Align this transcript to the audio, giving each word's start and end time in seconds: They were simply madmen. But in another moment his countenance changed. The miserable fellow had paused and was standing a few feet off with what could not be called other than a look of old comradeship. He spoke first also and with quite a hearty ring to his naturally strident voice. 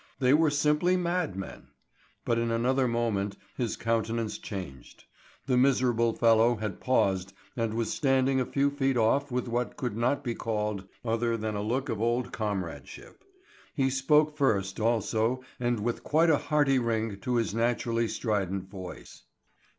They 0.17 0.33
were 0.33 0.49
simply 0.49 0.97
madmen. 0.97 1.67
But 2.25 2.39
in 2.39 2.49
another 2.49 2.87
moment 2.87 3.37
his 3.55 3.75
countenance 3.77 4.39
changed. 4.39 5.03
The 5.45 5.57
miserable 5.57 6.13
fellow 6.13 6.55
had 6.55 6.79
paused 6.81 7.33
and 7.55 7.75
was 7.75 7.93
standing 7.93 8.41
a 8.41 8.45
few 8.47 8.71
feet 8.71 8.97
off 8.97 9.29
with 9.29 9.47
what 9.47 9.77
could 9.77 9.95
not 9.95 10.23
be 10.23 10.33
called 10.33 10.87
other 11.05 11.37
than 11.37 11.53
a 11.53 11.61
look 11.61 11.87
of 11.87 12.01
old 12.01 12.31
comradeship. 12.33 13.23
He 13.75 13.91
spoke 13.91 14.35
first 14.35 14.79
also 14.79 15.43
and 15.59 15.79
with 15.79 16.03
quite 16.03 16.31
a 16.31 16.37
hearty 16.39 16.79
ring 16.79 17.17
to 17.19 17.35
his 17.35 17.53
naturally 17.53 18.07
strident 18.07 18.71
voice. 18.71 19.21